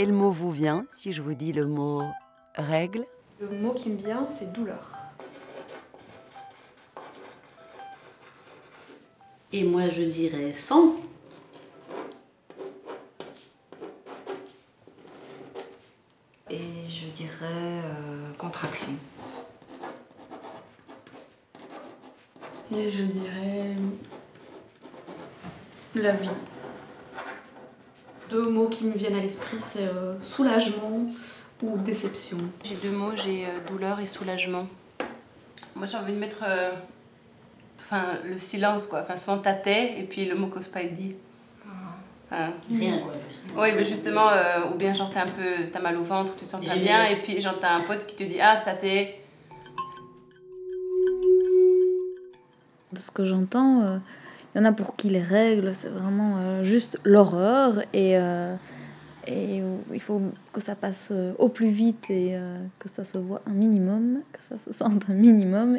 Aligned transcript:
Quel 0.00 0.12
mot 0.12 0.30
vous 0.30 0.52
vient 0.52 0.86
si 0.92 1.12
je 1.12 1.20
vous 1.20 1.34
dis 1.34 1.52
le 1.52 1.66
mot 1.66 2.04
règle? 2.54 3.04
Le 3.40 3.48
mot 3.48 3.72
qui 3.72 3.90
me 3.90 3.96
vient, 3.96 4.28
c'est 4.28 4.52
douleur. 4.52 4.92
Et 9.52 9.64
moi, 9.64 9.88
je 9.88 10.04
dirais 10.04 10.52
sang. 10.52 10.94
Et 16.48 16.88
je 16.88 17.06
dirais 17.06 17.46
euh, 17.50 18.32
contraction. 18.38 18.92
Et 22.70 22.88
je 22.88 23.02
dirais 23.02 23.72
la 25.96 26.12
vie. 26.12 26.30
Deux 28.30 28.50
mots 28.50 28.68
qui 28.68 28.84
me 28.84 28.87
viennent 28.98 29.16
à 29.16 29.20
l'esprit, 29.20 29.56
c'est 29.60 29.82
euh, 29.82 30.20
soulagement 30.20 31.06
ou 31.62 31.78
déception. 31.78 32.38
J'ai 32.64 32.76
deux 32.76 32.90
mots, 32.90 33.12
j'ai 33.16 33.44
euh, 33.44 33.48
douleur 33.68 34.00
et 34.00 34.06
soulagement. 34.06 34.66
Moi 35.74 35.86
j'ai 35.86 35.96
envie 35.96 36.12
de 36.12 36.18
mettre 36.18 36.44
euh, 36.46 36.72
enfin, 37.80 38.18
le 38.24 38.36
silence 38.36 38.86
quoi, 38.86 39.00
enfin 39.00 39.16
souvent 39.16 39.38
tâter 39.38 39.98
et 39.98 40.02
puis 40.04 40.24
le 40.26 40.34
mot 40.34 40.50
être 40.56 40.94
dit. 40.94 41.14
Enfin, 42.30 42.52
Rien, 42.70 42.98
quoi. 42.98 43.12
juste. 43.26 43.44
oui, 43.56 43.68
mais 43.74 43.84
justement, 43.86 44.28
euh, 44.28 44.70
ou 44.70 44.76
bien 44.76 44.92
genre 44.92 45.08
t'as 45.08 45.22
un 45.22 45.26
peu, 45.26 45.70
t'as 45.72 45.80
mal 45.80 45.96
au 45.96 46.02
ventre, 46.02 46.36
tu 46.36 46.44
te 46.44 46.48
sens 46.48 46.62
pas 46.62 46.76
bien, 46.76 47.04
et 47.04 47.22
puis 47.22 47.40
genre 47.40 47.58
t'as 47.58 47.72
un 47.74 47.80
pote 47.80 48.06
qui 48.06 48.16
te 48.16 48.24
dit 48.24 48.38
ah 48.38 48.60
tâter. 48.62 49.14
De 52.92 52.98
ce 52.98 53.10
que 53.10 53.24
j'entends, 53.24 53.82
euh, 53.82 53.98
il 54.54 54.58
y 54.58 54.60
en 54.60 54.64
a 54.66 54.72
pour 54.72 54.94
qui 54.96 55.08
les 55.08 55.22
règles, 55.22 55.74
c'est 55.74 55.88
vraiment 55.88 56.36
euh, 56.38 56.62
juste 56.64 56.98
l'horreur 57.04 57.80
et, 57.94 58.18
euh, 58.18 58.54
et 59.28 59.62
il 59.92 60.00
faut 60.00 60.22
que 60.52 60.60
ça 60.60 60.74
passe 60.74 61.08
euh, 61.10 61.34
au 61.38 61.48
plus 61.48 61.70
vite 61.70 62.10
et 62.10 62.34
euh, 62.34 62.58
que 62.78 62.88
ça 62.88 63.04
se 63.04 63.18
voit 63.18 63.42
un 63.46 63.52
minimum, 63.52 64.22
que 64.32 64.40
ça 64.40 64.58
se 64.58 64.72
sente 64.72 65.04
un 65.08 65.14
minimum. 65.14 65.78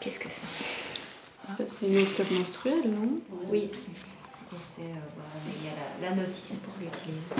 Qu'est-ce 0.00 0.20
que 0.20 0.28
c'est? 0.28 1.66
C'est 1.66 1.88
une 1.88 1.96
autre 1.96 2.14
club 2.14 2.26
menstruelle, 2.38 2.90
non? 2.90 3.16
Oui. 3.50 3.70
C'est, 4.74 4.82
euh, 4.82 4.86
il 5.60 5.64
y 5.64 5.68
a 5.68 6.08
la, 6.10 6.10
la 6.16 6.16
notice 6.22 6.58
pour 6.58 6.72
l'utiliser. 6.80 7.30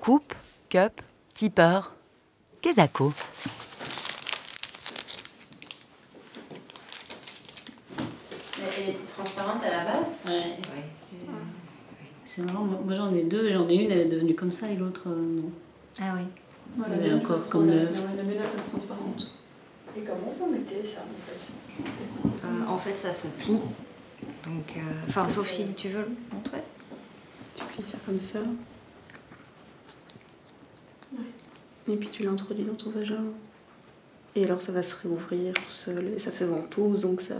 Coupe, 0.00 0.34
cup, 0.70 1.00
keeper. 1.34 1.92
Kezako. 2.62 3.12
Elle 8.60 8.90
était 8.90 8.98
transparente 9.16 9.62
à 9.64 9.70
la 9.70 9.84
base? 9.84 10.12
Ouais. 10.26 10.32
Ouais, 10.32 10.84
c'est- 11.00 11.16
C'est 12.24 12.42
marrant, 12.42 12.64
moi 12.64 12.94
j'en 12.94 13.12
ai 13.14 13.24
deux, 13.24 13.50
j'en 13.52 13.66
ai 13.68 13.74
une, 13.74 13.90
elle 13.90 14.00
est 14.00 14.04
devenue 14.04 14.34
comme 14.34 14.52
ça 14.52 14.68
et 14.68 14.76
l'autre 14.76 15.04
euh, 15.06 15.16
non. 15.40 15.50
Ah 16.00 16.12
oui. 16.16 16.24
Mais 16.76 16.88
la 16.88 16.96
mienne 16.96 17.14
encore 17.24 17.38
reste 17.38 17.48
comme 17.50 17.66
le- 17.66 17.84
la- 17.84 18.14
la 18.16 18.22
mienne 18.22 18.38
reste 18.54 18.68
transparente. 18.70 19.32
Et 19.96 20.00
comment 20.02 20.32
vous 20.38 20.52
mettez 20.52 20.82
ça 20.86 21.00
en 21.00 21.32
fait? 21.32 21.38
C'est 21.98 22.06
ça. 22.06 22.28
Euh, 22.44 22.66
en 22.70 22.76
fait, 22.78 22.96
ça 22.96 23.12
se 23.14 23.28
plie. 23.28 23.60
Donc, 24.44 24.76
euh, 24.76 24.80
enfin, 25.08 25.28
sauf 25.28 25.48
si 25.48 25.66
tu 25.74 25.88
veux 25.88 26.02
le 26.02 26.16
montrer. 26.32 26.62
Tu 27.54 27.64
plies 27.64 27.82
ça 27.82 27.98
comme 28.04 28.20
ça. 28.20 28.40
Et 31.90 31.96
puis 31.96 32.10
tu 32.10 32.22
l'introduis 32.22 32.64
dans 32.64 32.74
ton 32.74 32.90
vagin. 32.90 33.24
Et 34.36 34.44
alors 34.44 34.60
ça 34.60 34.72
va 34.72 34.82
se 34.82 34.94
réouvrir 35.02 35.54
tout 35.54 35.70
seul. 35.70 36.12
Et 36.14 36.18
ça 36.18 36.30
fait 36.30 36.44
ventouse, 36.44 37.00
donc 37.00 37.20
ça. 37.20 37.36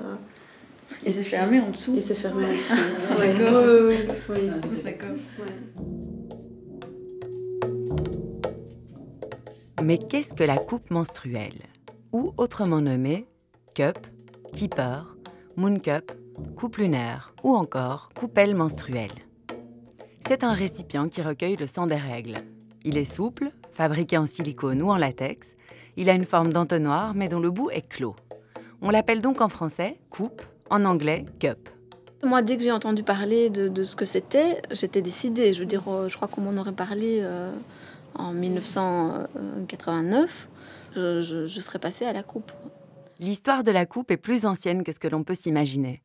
Et 1.05 1.13
c'est 1.13 1.23
fermé 1.23 1.61
en 1.61 1.71
dessous. 1.71 1.97
Et 1.97 2.01
c'est 2.01 2.15
fermé 2.15 2.45
en 2.45 2.49
dessous. 2.49 2.75
D'accord. 3.19 3.63
Ouais, 3.63 3.81
ouais, 3.81 4.41
ouais. 4.41 4.83
D'accord. 4.85 5.17
Ouais. 5.39 5.89
Mais 9.83 9.99
qu'est-ce 9.99 10.35
que 10.35 10.45
la 10.45 10.57
coupe 10.59 10.91
menstruelle? 10.91 11.63
Ou 12.13 12.33
autrement 12.37 12.81
nommée 12.81 13.27
cup, 13.75 13.99
keeper, 14.53 15.17
moon 15.57 15.79
cup, 15.79 16.11
coupe 16.57 16.77
lunaire 16.77 17.35
ou 17.43 17.55
encore 17.55 18.11
coupelle 18.15 18.55
menstruelle. 18.55 19.11
C'est 20.27 20.45
un 20.45 20.53
récipient 20.53 21.09
qui 21.09 21.23
recueille 21.23 21.57
le 21.57 21.67
sang 21.67 21.87
des 21.87 21.97
règles. 21.97 22.35
Il 22.85 22.99
est 22.99 23.05
souple, 23.05 23.51
fabriqué 23.73 24.19
en 24.19 24.27
silicone 24.27 24.83
ou 24.83 24.91
en 24.91 24.97
latex. 24.97 25.55
Il 25.97 26.09
a 26.11 26.15
une 26.15 26.25
forme 26.25 26.53
d'entonnoir 26.53 27.15
mais 27.15 27.29
dont 27.29 27.41
le 27.41 27.51
bout 27.51 27.71
est 27.71 27.89
clos. 27.89 28.15
On 28.83 28.91
l'appelle 28.91 29.21
donc 29.21 29.41
en 29.41 29.49
français 29.49 29.99
coupe, 30.11 30.43
en 30.71 30.85
anglais 30.85 31.25
cup. 31.41 31.69
Moi, 32.25 32.43
dès 32.43 32.57
que 32.57 32.65
j'ai 32.65 32.73
entendu 32.73 33.05
parler 33.05 33.49
de, 33.49 33.69
de 33.69 33.83
ce 33.85 33.95
que 33.95 34.05
c'était, 34.05 34.61
j'étais 34.73 35.03
décidée. 35.03 35.53
Je 35.55 35.61
veux 35.61 35.67
dire, 35.67 35.87
euh, 35.89 36.09
je 36.09 36.17
crois 36.17 36.27
qu'on 36.29 36.41
m'en 36.41 36.61
aurait 36.61 36.73
parlé 36.73 37.21
euh, 37.23 37.53
en 38.17 38.33
1989. 38.33 40.49
Je, 40.97 41.23
je- 41.23 41.47
je 41.47 41.61
serais 41.61 41.79
passée 41.79 42.05
à 42.07 42.13
la 42.13 42.23
coupe. 42.25 42.51
L'histoire 43.21 43.63
de 43.65 43.71
la 43.71 43.87
coupe 43.87 44.11
est 44.11 44.17
plus 44.17 44.47
ancienne 44.47 44.83
que 44.85 44.91
ce 44.93 44.99
que 45.01 45.07
l'on 45.09 45.23
peut 45.25 45.35
s'imaginer. 45.37 46.03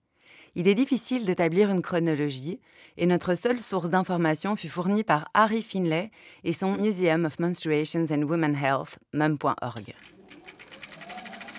Il 0.56 0.68
est 0.68 0.76
difficile 0.76 1.26
d'établir 1.26 1.72
une 1.72 1.82
chronologie, 1.82 2.60
et 2.98 3.08
notre 3.08 3.34
seule 3.34 3.60
source 3.60 3.90
d'information 3.90 4.56
fut 4.56 4.70
fournie 4.70 5.04
par 5.04 5.30
Harry 5.34 5.64
Finlay 5.64 6.12
et 6.44 6.54
son 6.54 6.78
Museum 6.78 7.26
of 7.26 7.40
Menstruations 7.40 8.06
and 8.12 8.22
Women 8.22 8.56
Health, 8.56 9.00
mum.org. 9.14 9.96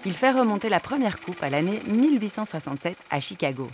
Il 0.06 0.12
fait 0.12 0.30
remonter 0.30 0.68
la 0.68 0.78
première 0.78 1.18
coupe 1.18 1.42
à 1.42 1.50
l'année 1.50 1.80
1867 1.88 2.96
à 3.10 3.20
Chicago. 3.20 3.66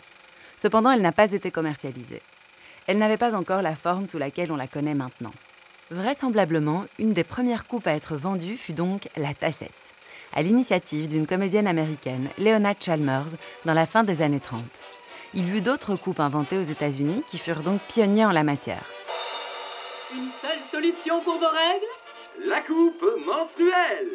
Cependant, 0.56 0.90
elle 0.90 1.02
n'a 1.02 1.12
pas 1.12 1.32
été 1.32 1.50
commercialisée. 1.50 2.22
Elle 2.86 2.98
n'avait 2.98 3.18
pas 3.18 3.34
encore 3.34 3.60
la 3.60 3.76
forme 3.76 4.06
sous 4.06 4.18
laquelle 4.18 4.52
on 4.52 4.56
la 4.56 4.68
connaît 4.68 4.94
maintenant. 4.94 5.32
Vraisemblablement, 5.90 6.84
une 6.98 7.12
des 7.12 7.24
premières 7.24 7.66
coupes 7.66 7.86
à 7.86 7.92
être 7.92 8.16
vendue 8.16 8.56
fut 8.56 8.72
donc 8.72 9.08
la 9.16 9.34
tassette 9.34 9.90
à 10.32 10.42
l'initiative 10.42 11.08
d'une 11.08 11.26
comédienne 11.26 11.66
américaine, 11.66 12.28
Leona 12.38 12.74
Chalmers, 12.78 13.26
dans 13.64 13.74
la 13.74 13.86
fin 13.86 14.04
des 14.04 14.22
années 14.22 14.40
30. 14.40 14.62
Il 15.32 15.48
y 15.48 15.58
eut 15.58 15.60
d'autres 15.60 15.94
coupes 15.94 16.18
inventées 16.18 16.58
aux 16.58 16.62
États-Unis 16.62 17.22
qui 17.28 17.38
furent 17.38 17.62
donc 17.62 17.80
pionniers 17.82 18.24
en 18.24 18.32
la 18.32 18.42
matière. 18.42 18.84
Une 20.12 20.28
seule 20.42 20.58
solution 20.70 21.20
pour 21.20 21.34
vos 21.34 21.48
règles? 21.48 21.86
La 22.46 22.60
coupe 22.62 23.04
menstruelle. 23.24 24.10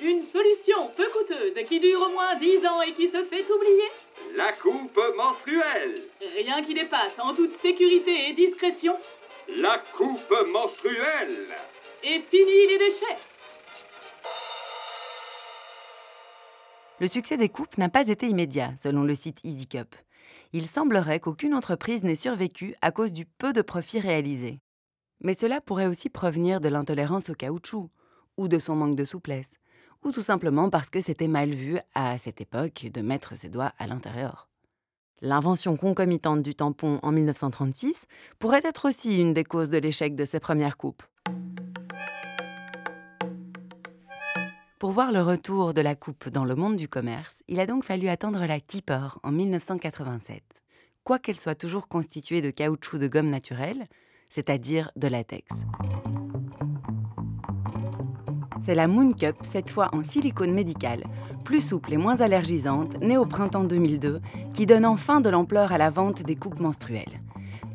Une 0.00 0.22
solution 0.24 0.88
peu 0.96 1.08
coûteuse 1.08 1.54
qui 1.68 1.80
dure 1.80 2.02
au 2.02 2.10
moins 2.10 2.36
10 2.36 2.66
ans 2.66 2.82
et 2.82 2.92
qui 2.92 3.08
se 3.08 3.24
fait 3.24 3.44
oublier? 3.50 3.90
La 4.36 4.52
coupe 4.52 5.00
menstruelle. 5.16 6.02
Rien 6.36 6.62
qui 6.62 6.74
dépasse 6.74 7.18
en 7.18 7.34
toute 7.34 7.60
sécurité 7.60 8.28
et 8.28 8.32
discrétion? 8.32 8.94
La 9.56 9.82
coupe 9.96 10.34
menstruelle. 10.52 11.48
Et 12.04 12.20
fini 12.20 12.66
les 12.68 12.78
déchets? 12.78 13.18
Le 17.00 17.08
succès 17.08 17.36
des 17.36 17.48
coupes 17.48 17.76
n'a 17.76 17.88
pas 17.88 18.06
été 18.06 18.28
immédiat, 18.28 18.70
selon 18.80 19.02
le 19.02 19.16
site 19.16 19.38
EasyCup. 19.42 19.96
Il 20.56 20.68
semblerait 20.68 21.18
qu'aucune 21.18 21.52
entreprise 21.52 22.04
n'ait 22.04 22.14
survécu 22.14 22.76
à 22.80 22.92
cause 22.92 23.12
du 23.12 23.26
peu 23.26 23.52
de 23.52 23.60
profits 23.60 23.98
réalisés. 23.98 24.60
Mais 25.20 25.34
cela 25.34 25.60
pourrait 25.60 25.88
aussi 25.88 26.08
provenir 26.08 26.60
de 26.60 26.68
l'intolérance 26.68 27.28
au 27.28 27.34
caoutchouc, 27.34 27.90
ou 28.36 28.46
de 28.46 28.60
son 28.60 28.76
manque 28.76 28.94
de 28.94 29.04
souplesse, 29.04 29.54
ou 30.04 30.12
tout 30.12 30.22
simplement 30.22 30.70
parce 30.70 30.90
que 30.90 31.00
c'était 31.00 31.26
mal 31.26 31.50
vu 31.50 31.78
à 31.96 32.18
cette 32.18 32.40
époque 32.40 32.86
de 32.94 33.02
mettre 33.02 33.36
ses 33.36 33.48
doigts 33.48 33.72
à 33.78 33.88
l'intérieur. 33.88 34.48
L'invention 35.20 35.76
concomitante 35.76 36.42
du 36.42 36.54
tampon 36.54 37.00
en 37.02 37.10
1936 37.10 38.06
pourrait 38.38 38.62
être 38.62 38.88
aussi 38.88 39.20
une 39.20 39.34
des 39.34 39.42
causes 39.42 39.70
de 39.70 39.78
l'échec 39.78 40.14
de 40.14 40.24
ces 40.24 40.38
premières 40.38 40.76
coupes. 40.76 41.02
Pour 44.80 44.90
voir 44.90 45.12
le 45.12 45.22
retour 45.22 45.72
de 45.72 45.80
la 45.80 45.94
coupe 45.94 46.28
dans 46.28 46.44
le 46.44 46.56
monde 46.56 46.76
du 46.76 46.88
commerce, 46.88 47.42
il 47.46 47.60
a 47.60 47.66
donc 47.66 47.84
fallu 47.84 48.08
attendre 48.08 48.44
la 48.44 48.58
Keeper 48.58 49.20
en 49.22 49.30
1987. 49.30 50.42
Quoiqu'elle 51.04 51.36
soit 51.36 51.54
toujours 51.54 51.86
constituée 51.86 52.42
de 52.42 52.50
caoutchouc 52.50 52.98
de 52.98 53.06
gomme 53.06 53.30
naturelle, 53.30 53.86
c'est-à-dire 54.28 54.90
de 54.96 55.06
latex. 55.06 55.46
C'est 58.60 58.74
la 58.74 58.88
Moon 58.88 59.12
Cup, 59.12 59.36
cette 59.42 59.70
fois 59.70 59.90
en 59.92 60.02
silicone 60.02 60.52
médical, 60.52 61.04
plus 61.44 61.60
souple 61.60 61.92
et 61.92 61.98
moins 61.98 62.20
allergisante, 62.20 63.00
née 63.00 63.16
au 63.16 63.26
printemps 63.26 63.64
2002, 63.64 64.20
qui 64.54 64.66
donne 64.66 64.86
enfin 64.86 65.20
de 65.20 65.30
l'ampleur 65.30 65.70
à 65.70 65.78
la 65.78 65.90
vente 65.90 66.22
des 66.22 66.34
coupes 66.34 66.60
menstruelles. 66.60 67.20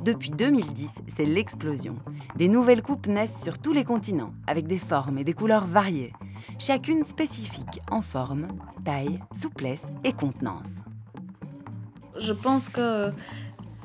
Depuis 0.01 0.31
2010, 0.31 1.01
c'est 1.09 1.25
l'explosion. 1.25 1.97
Des 2.37 2.47
nouvelles 2.47 2.81
coupes 2.81 3.07
naissent 3.07 3.43
sur 3.43 3.57
tous 3.57 3.73
les 3.73 3.83
continents, 3.83 4.33
avec 4.47 4.65
des 4.65 4.77
formes 4.77 5.17
et 5.17 5.25
des 5.25 5.33
couleurs 5.33 5.67
variées, 5.67 6.13
chacune 6.57 7.03
spécifique 7.03 7.81
en 7.91 8.01
forme, 8.01 8.47
taille, 8.85 9.19
souplesse 9.33 9.91
et 10.05 10.13
contenance. 10.13 10.79
Je 12.17 12.31
pense 12.31 12.69
que 12.69 13.11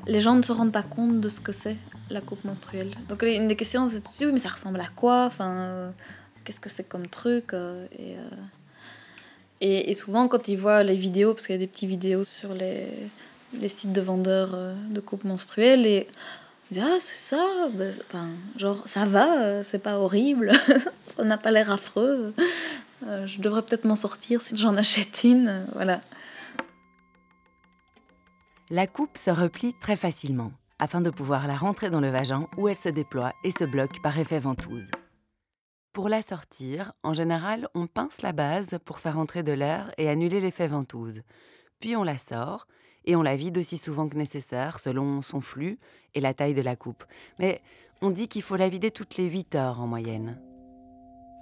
les 0.07 0.21
gens 0.21 0.35
ne 0.35 0.41
se 0.41 0.53
rendent 0.53 0.71
pas 0.71 0.83
compte 0.83 1.19
de 1.19 1.27
ce 1.27 1.41
que 1.41 1.51
c'est 1.51 1.75
la 2.09 2.21
coupe 2.21 2.45
menstruelle. 2.45 2.95
Donc 3.09 3.21
une 3.23 3.49
des 3.49 3.57
questions 3.57 3.89
c'est 3.89 4.03
oui 4.21 4.31
mais 4.31 4.39
ça 4.39 4.49
ressemble 4.49 4.79
à 4.79 4.87
quoi? 4.95 5.25
Enfin 5.25 5.51
euh, 5.51 5.91
qu'est-ce 6.45 6.61
que 6.61 6.69
c'est 6.69 6.87
comme 6.87 7.07
truc 7.07 7.53
euh, 7.53 7.87
euh, 7.99 8.29
et, 9.59 9.89
et, 9.89 9.93
souvent 9.93 10.27
quand 10.27 10.47
ils 10.47 10.57
voient 10.57 10.83
les 10.83 10.95
vidéos 10.95 11.33
parce 11.33 11.47
qu'il 11.47 11.55
y 11.55 11.57
a 11.57 11.59
des 11.59 11.67
petites 11.67 11.89
vidéos 11.89 12.23
sur 12.23 12.53
les, 12.53 13.09
les 13.59 13.67
sites 13.67 13.93
de 13.93 14.01
vendeurs 14.01 14.57
de 14.89 14.99
coupe 14.99 15.23
menstruelle 15.23 15.85
et 15.85 16.07
ils 16.69 16.75
disent 16.75 16.83
ah 16.85 16.97
c'est 16.99 17.35
ça 17.35 17.69
ben, 17.73 18.29
genre 18.57 18.87
ça 18.87 19.05
va 19.05 19.63
c'est 19.63 19.79
pas 19.79 19.99
horrible 19.99 20.51
ça 21.01 21.23
n'a 21.23 21.37
pas 21.37 21.51
l'air 21.51 21.71
affreux 21.71 22.33
je 23.25 23.39
devrais 23.39 23.61
peut-être 23.61 23.85
m'en 23.85 23.95
sortir 23.95 24.41
si 24.41 24.57
j'en 24.57 24.75
achète 24.75 25.23
une 25.23 25.65
voilà 25.73 26.01
la 28.71 28.87
coupe 28.87 29.15
se 29.15 29.29
replie 29.29 29.75
très 29.75 29.95
facilement, 29.95 30.51
afin 30.79 30.99
de 30.99 31.11
pouvoir 31.11 31.45
la 31.45 31.55
rentrer 31.55 31.91
dans 31.91 32.01
le 32.01 32.09
vagin 32.09 32.47
où 32.57 32.67
elle 32.67 32.75
se 32.75 32.89
déploie 32.89 33.31
et 33.43 33.51
se 33.51 33.63
bloque 33.63 34.01
par 34.01 34.17
effet 34.17 34.39
ventouse. 34.39 34.89
Pour 35.93 36.09
la 36.09 36.23
sortir, 36.23 36.93
en 37.03 37.13
général, 37.13 37.67
on 37.75 37.85
pince 37.85 38.23
la 38.23 38.31
base 38.31 38.79
pour 38.83 38.97
faire 38.97 39.19
entrer 39.19 39.43
de 39.43 39.51
l'air 39.51 39.93
et 39.99 40.09
annuler 40.09 40.41
l'effet 40.41 40.65
ventouse. 40.65 41.21
Puis 41.79 41.95
on 41.95 42.03
la 42.03 42.17
sort 42.17 42.65
et 43.05 43.15
on 43.15 43.21
la 43.21 43.35
vide 43.35 43.57
aussi 43.57 43.77
souvent 43.77 44.07
que 44.07 44.17
nécessaire 44.17 44.79
selon 44.79 45.21
son 45.21 45.41
flux 45.41 45.77
et 46.13 46.19
la 46.19 46.33
taille 46.33 46.53
de 46.53 46.61
la 46.61 46.75
coupe. 46.75 47.03
Mais 47.39 47.61
on 48.01 48.09
dit 48.09 48.27
qu'il 48.27 48.41
faut 48.41 48.55
la 48.55 48.69
vider 48.69 48.91
toutes 48.91 49.17
les 49.17 49.25
8 49.25 49.55
heures 49.55 49.79
en 49.79 49.87
moyenne. 49.87 50.37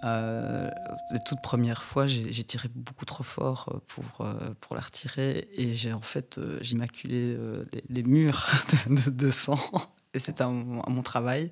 Euh, 0.03 0.69
les 1.11 1.19
toutes 1.25 1.41
premières 1.41 1.83
fois, 1.83 2.07
j'ai 2.07 2.43
tiré 2.43 2.67
beaucoup 2.75 3.05
trop 3.05 3.23
fort 3.23 3.69
euh, 3.73 3.79
pour, 3.87 4.25
euh, 4.25 4.33
pour 4.59 4.75
la 4.75 4.81
retirer 4.81 5.47
et 5.55 5.73
j'ai 5.73 5.93
en 5.93 6.01
fait 6.01 6.37
euh, 6.37 6.57
j'ai 6.61 6.77
les, 7.89 8.03
murs 8.03 8.65
de, 8.89 9.31
sang 9.31 9.59
et 10.13 10.19
c'était 10.19 10.43
à, 10.43 10.49
mon 10.49 11.01
travail. 11.03 11.49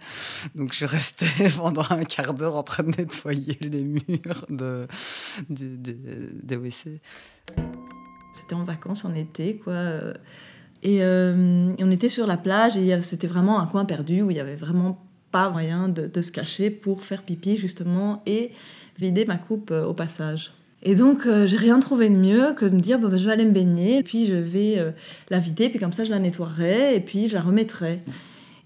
Donc 0.55 0.73
je 0.73 0.83
restée 0.83 1.27
pendant 1.57 1.85
un 1.89 2.03
quart 2.03 2.33
d'heure 2.33 2.57
en 2.57 2.63
train 2.63 2.83
de 2.83 2.89
nettoyer 2.89 3.57
les 3.61 3.83
murs 3.85 4.45
de, 4.49 4.85
de, 5.49 5.75
de 5.77 5.93
des 6.43 6.55
WC. 6.57 7.01
C'était 8.31 8.55
en 8.55 8.63
vacances 8.63 9.05
en 9.05 9.13
été, 9.13 9.57
quoi. 9.57 9.75
Et, 10.83 10.99
euh, 11.01 11.73
et 11.77 11.83
on 11.83 11.91
était 11.91 12.09
sur 12.09 12.25
la 12.25 12.37
plage 12.37 12.77
et 12.77 12.99
c'était 13.01 13.27
vraiment 13.27 13.59
un 13.59 13.67
coin 13.67 13.85
perdu 13.85 14.21
où 14.21 14.31
il 14.31 14.37
y 14.37 14.39
avait 14.39 14.55
vraiment 14.55 14.99
pas 15.31 15.49
moyen 15.49 15.89
de, 15.89 16.21
se 16.21 16.31
cacher 16.31 16.69
pour 16.69 17.03
faire 17.03 17.23
pipi 17.23 17.57
justement 17.57 18.21
et 18.25 18.51
vider 18.99 19.25
ma 19.25 19.37
coupe 19.37 19.71
euh, 19.71 19.85
au 19.85 19.93
passage. 19.93 20.51
Et 20.83 20.95
donc 20.95 21.25
euh, 21.25 21.45
j'ai 21.45 21.57
rien 21.57 21.79
trouvé 21.79 22.09
de 22.09 22.15
mieux 22.15 22.53
que 22.53 22.65
de 22.65 22.75
me 22.75 22.81
dire 22.81 22.99
bah, 22.99 23.09
je 23.15 23.25
vais 23.25 23.31
aller 23.31 23.45
me 23.45 23.51
baigner, 23.51 24.03
puis 24.03 24.25
je 24.25 24.35
vais 24.35 24.77
euh, 24.77 24.91
la 25.29 25.39
vider, 25.39 25.69
puis 25.69 25.79
comme 25.79 25.93
ça 25.93 26.03
je 26.03 26.11
la 26.11 26.19
nettoierai 26.19 26.95
et 26.95 26.99
puis 26.99 27.27
je 27.27 27.35
la 27.35 27.41
remettrai. 27.41 27.99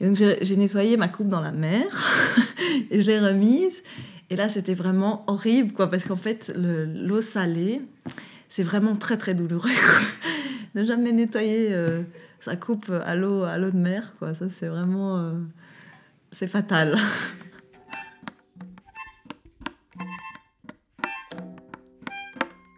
Et 0.02 0.08
donc 0.08 0.18
j'ai 0.18 0.56
nettoyé 0.58 0.98
ma 0.98 1.08
coupe 1.08 1.30
dans 1.30 1.40
la 1.40 1.52
mer 1.52 1.86
et 2.92 3.02
je 3.02 3.08
l'ai 3.08 3.20
remise. 3.20 3.84
Et 4.30 4.36
là 4.36 4.50
c'était 4.50 4.74
vraiment 4.74 5.24
horrible 5.28 5.72
quoi 5.74 5.90
parce 5.90 6.06
qu'en 6.06 6.16
fait 6.16 6.52
l'eau 6.56 7.22
salée 7.22 7.82
c'est 8.50 8.64
vraiment 8.64 8.96
très 8.96 9.18
très 9.18 9.34
douloureux. 9.34 9.70
ne 10.76 10.84
jamais 10.84 11.12
nettoyer 11.12 11.74
euh, 11.74 12.04
sa 12.40 12.56
coupe 12.56 12.90
à 12.90 13.16
l'eau 13.16 13.44
à 13.44 13.58
l'eau 13.58 13.72
de 13.72 13.78
mer 13.78 14.14
quoi 14.20 14.34
ça 14.34 14.50
c'est 14.50 14.68
vraiment 14.68 15.18
euh, 15.18 15.34
c'est 16.32 16.48
fatal. 16.48 16.98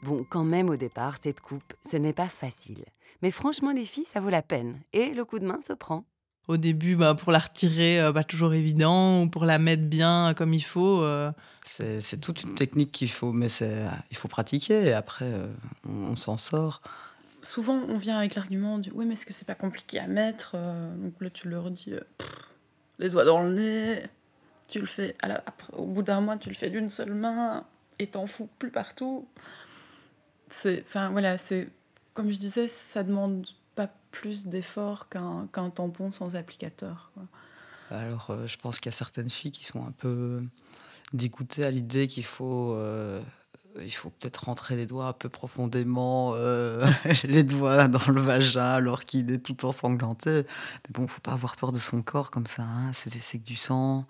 Bon, 0.07 0.23
quand 0.23 0.45
même 0.45 0.69
au 0.69 0.77
départ, 0.77 1.17
cette 1.21 1.41
coupe, 1.41 1.73
ce 1.85 1.97
n'est 1.97 2.13
pas 2.13 2.29
facile. 2.29 2.85
Mais 3.21 3.29
franchement, 3.29 3.73
les 3.73 3.83
filles, 3.83 4.05
ça 4.05 4.21
vaut 4.21 4.29
la 4.29 4.41
peine. 4.41 4.79
Et 4.93 5.13
le 5.13 5.25
coup 5.25 5.37
de 5.37 5.45
main 5.45 5.59
se 5.59 5.73
prend. 5.73 6.05
Au 6.47 6.55
début, 6.55 6.95
bah, 6.95 7.13
pour 7.13 7.31
la 7.31 7.39
retirer, 7.39 7.99
euh, 7.99 8.13
pas 8.13 8.23
toujours 8.23 8.53
évident, 8.53 9.23
ou 9.23 9.29
pour 9.29 9.43
la 9.45 9.59
mettre 9.59 9.83
bien 9.83 10.33
comme 10.35 10.53
il 10.53 10.63
faut. 10.63 11.01
Euh... 11.01 11.31
C'est 11.63 12.21
toute 12.21 12.43
une 12.43 12.55
technique 12.55 12.93
qu'il 12.93 13.09
faut, 13.09 13.33
mais 13.33 13.47
il 14.09 14.15
faut 14.15 14.29
pratiquer 14.29 14.85
et 14.85 14.93
après, 14.93 15.25
euh, 15.25 15.47
on, 15.87 16.11
on 16.11 16.15
s'en 16.15 16.37
sort. 16.37 16.81
Souvent, 17.43 17.75
on 17.89 17.97
vient 17.97 18.17
avec 18.17 18.35
l'argument 18.35 18.77
du 18.77 18.89
oui, 18.91 19.05
mais 19.05 19.13
est-ce 19.13 19.25
que 19.25 19.33
c'est 19.33 19.45
pas 19.45 19.55
compliqué 19.55 19.99
à 19.99 20.07
mettre 20.07 20.53
euh, 20.55 20.95
Donc 20.95 21.13
là, 21.19 21.29
tu 21.29 21.49
leur 21.49 21.69
dis 21.69 21.91
les 22.99 23.09
doigts 23.09 23.25
dans 23.25 23.43
le 23.43 23.53
nez, 23.53 24.03
tu 24.69 24.79
le 24.79 24.85
fais, 24.85 25.15
la, 25.21 25.43
après, 25.45 25.73
au 25.73 25.85
bout 25.85 26.03
d'un 26.03 26.21
mois, 26.21 26.37
tu 26.37 26.47
le 26.47 26.55
fais 26.55 26.69
d'une 26.69 26.89
seule 26.89 27.13
main 27.13 27.65
et 27.99 28.07
t'en 28.07 28.27
fous 28.27 28.49
plus 28.59 28.71
partout. 28.71 29.27
C'est, 30.49 30.83
enfin 30.87 31.09
voilà, 31.09 31.37
c'est 31.37 31.67
comme 32.13 32.31
je 32.31 32.37
disais, 32.37 32.67
ça 32.67 33.03
demande 33.03 33.45
plus 34.19 34.47
d'efforts 34.47 35.09
qu'un 35.09 35.47
qu 35.53 35.71
tampon 35.71 36.09
sans 36.11 36.35
applicateur. 36.35 37.11
Alors, 37.91 38.31
euh, 38.31 38.47
je 38.47 38.57
pense 38.57 38.79
qu'il 38.79 38.91
y 38.91 38.95
a 38.95 38.97
certaines 38.97 39.29
filles 39.29 39.51
qui 39.51 39.63
sont 39.63 39.85
un 39.85 39.91
peu 39.91 40.41
dégoûtées 41.13 41.63
à 41.63 41.71
l'idée 41.71 42.07
qu'il 42.07 42.25
faut 42.25 42.73
euh, 42.73 43.21
faut 43.91 44.09
peut-être 44.09 44.45
rentrer 44.45 44.75
les 44.75 44.87
doigts 44.87 45.05
un 45.05 45.13
peu 45.13 45.29
profondément, 45.29 46.33
euh, 46.35 46.85
les 47.25 47.43
doigts 47.43 47.87
dans 47.87 48.11
le 48.11 48.19
vagin 48.19 48.71
alors 48.71 49.05
qu'il 49.05 49.31
est 49.31 49.37
tout 49.37 49.65
ensanglanté. 49.65 50.31
Mais 50.87 50.93
bon, 50.93 51.07
faut 51.07 51.21
pas 51.21 51.33
avoir 51.33 51.55
peur 51.55 51.71
de 51.71 51.79
son 51.79 52.01
corps 52.01 52.31
comme 52.31 52.47
ça. 52.47 52.63
Hein. 52.63 52.91
C'est 52.93 53.11
que 53.11 53.43
du 53.43 53.55
sang. 53.55 54.07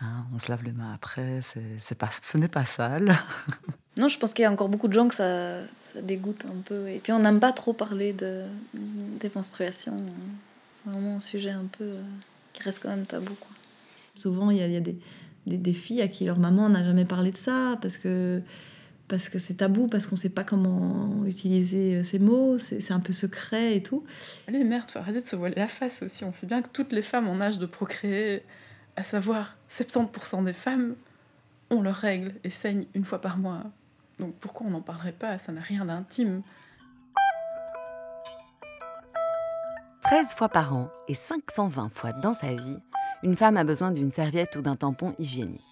Hein. 0.00 0.26
On 0.34 0.40
se 0.40 0.50
lave 0.50 0.64
les 0.64 0.72
mains 0.72 0.92
après. 0.92 1.42
C'est 1.78 1.94
pas, 1.98 2.10
ce 2.10 2.38
n'est 2.38 2.48
pas 2.48 2.66
sale. 2.66 3.16
non, 3.96 4.08
je 4.08 4.18
pense 4.18 4.32
qu'il 4.34 4.42
y 4.42 4.46
a 4.46 4.50
encore 4.50 4.68
beaucoup 4.68 4.88
de 4.88 4.92
gens 4.92 5.06
que 5.06 5.14
ça, 5.14 5.60
ça 5.92 6.02
dégoûte 6.02 6.44
un 6.46 6.60
peu. 6.64 6.88
Et 6.88 6.98
puis 6.98 7.12
on 7.12 7.20
n'aime 7.20 7.40
pas 7.40 7.52
trop 7.52 7.72
parler 7.72 8.12
de, 8.12 8.42
des 8.74 9.30
menstruations. 9.34 9.96
C'est 10.84 10.90
vraiment 10.90 11.16
un 11.16 11.20
sujet 11.20 11.50
un 11.50 11.66
peu 11.66 11.84
euh, 11.84 12.02
qui 12.52 12.62
reste 12.62 12.80
quand 12.80 12.88
même 12.88 13.06
tabou. 13.06 13.34
Quoi. 13.34 13.50
Souvent, 14.16 14.50
il 14.50 14.58
y 14.58 14.62
a, 14.62 14.66
il 14.66 14.72
y 14.72 14.76
a 14.76 14.80
des, 14.80 14.96
des, 15.46 15.58
des, 15.58 15.72
filles 15.72 16.02
à 16.02 16.08
qui 16.08 16.24
leur 16.24 16.38
maman 16.38 16.68
n'a 16.68 16.82
jamais 16.84 17.04
parlé 17.04 17.30
de 17.30 17.36
ça 17.36 17.76
parce 17.80 17.98
que 17.98 18.42
parce 19.06 19.28
que 19.28 19.38
c'est 19.38 19.56
tabou, 19.56 19.86
parce 19.86 20.06
qu'on 20.06 20.16
ne 20.16 20.20
sait 20.20 20.30
pas 20.30 20.44
comment 20.44 21.24
utiliser 21.26 22.02
ces 22.02 22.18
mots, 22.18 22.56
c'est 22.56 22.90
un 22.90 23.00
peu 23.00 23.12
secret 23.12 23.76
et 23.76 23.82
tout. 23.82 24.02
Allez, 24.48 24.64
merde, 24.64 24.90
faut 24.90 24.98
arrêter 24.98 25.20
de 25.20 25.28
se 25.28 25.36
voiler 25.36 25.56
la 25.56 25.68
face 25.68 26.02
aussi. 26.02 26.24
On 26.24 26.32
sait 26.32 26.46
bien 26.46 26.62
que 26.62 26.70
toutes 26.70 26.90
les 26.90 27.02
femmes 27.02 27.28
en 27.28 27.38
âge 27.42 27.58
de 27.58 27.66
procréer, 27.66 28.42
à 28.96 29.02
savoir 29.02 29.58
70% 29.70 30.46
des 30.46 30.54
femmes, 30.54 30.94
ont 31.70 31.82
leurs 31.82 31.96
règles 31.96 32.32
et 32.44 32.50
saignent 32.50 32.86
une 32.94 33.04
fois 33.04 33.20
par 33.20 33.36
mois. 33.36 33.64
Donc 34.18 34.34
pourquoi 34.36 34.66
on 34.66 34.70
n'en 34.70 34.80
parlerait 34.80 35.12
pas 35.12 35.38
Ça 35.38 35.52
n'a 35.52 35.60
rien 35.60 35.84
d'intime. 35.84 36.42
13 40.04 40.34
fois 40.34 40.48
par 40.48 40.74
an 40.74 40.90
et 41.08 41.14
520 41.14 41.90
fois 41.92 42.12
dans 42.12 42.34
sa 42.34 42.54
vie, 42.54 42.78
une 43.22 43.36
femme 43.36 43.56
a 43.56 43.64
besoin 43.64 43.90
d'une 43.90 44.10
serviette 44.10 44.54
ou 44.56 44.62
d'un 44.62 44.74
tampon 44.74 45.14
hygiénique. 45.18 45.62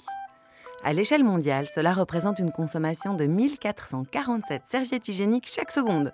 À 0.85 0.93
l'échelle 0.93 1.23
mondiale, 1.23 1.67
cela 1.67 1.93
représente 1.93 2.39
une 2.39 2.51
consommation 2.51 3.15
de 3.15 3.27
1447 3.27 4.63
serviettes 4.65 5.07
hygiéniques 5.07 5.49
chaque 5.49 5.71
seconde, 5.71 6.13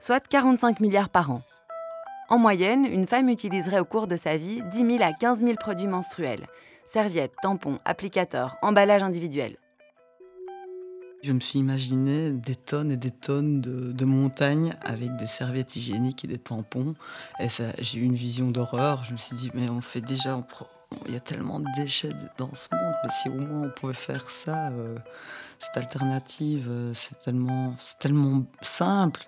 soit 0.00 0.26
45 0.26 0.80
milliards 0.80 1.10
par 1.10 1.30
an. 1.30 1.42
En 2.28 2.38
moyenne, 2.38 2.86
une 2.86 3.06
femme 3.06 3.28
utiliserait 3.28 3.80
au 3.80 3.84
cours 3.84 4.06
de 4.06 4.16
sa 4.16 4.36
vie 4.36 4.62
10 4.70 4.98
000 4.98 5.02
à 5.02 5.12
15 5.12 5.40
000 5.40 5.54
produits 5.56 5.86
menstruels, 5.86 6.46
serviettes, 6.86 7.34
tampons, 7.42 7.78
applicateurs, 7.84 8.56
emballages 8.62 9.02
individuels. 9.02 9.56
Je 11.26 11.32
me 11.32 11.40
suis 11.40 11.58
imaginé 11.58 12.30
des 12.30 12.54
tonnes 12.54 12.92
et 12.92 12.96
des 12.96 13.10
tonnes 13.10 13.60
de, 13.60 14.04
montagnes 14.04 14.76
avec 14.84 15.16
des 15.16 15.26
serviettes 15.26 15.74
hygiéniques 15.74 16.24
et 16.24 16.28
des 16.28 16.38
tampons. 16.38 16.94
Et 17.40 17.48
j'ai 17.80 17.98
eu 17.98 18.04
une 18.04 18.14
vision 18.14 18.52
d'horreur. 18.52 19.04
Je 19.04 19.12
me 19.12 19.16
suis 19.16 19.34
dit, 19.34 19.50
mais 19.52 19.68
on 19.68 19.80
fait 19.80 20.00
déjà, 20.00 20.40
il 21.04 21.12
y 21.12 21.16
a 21.16 21.20
tellement 21.20 21.58
de 21.58 21.66
déchets 21.74 22.12
dans 22.38 22.54
ce 22.54 22.68
monde, 22.72 22.94
mais 23.02 23.10
si 23.10 23.28
au 23.28 23.32
moins 23.32 23.66
on 23.66 23.70
pouvait 23.70 23.92
faire 23.92 24.30
ça, 24.30 24.68
euh, 24.68 24.96
cette 25.58 25.76
alternative, 25.76 26.68
euh, 26.70 26.94
c'est 26.94 27.18
tellement, 27.18 27.74
tellement 27.98 28.44
simple. 28.60 29.22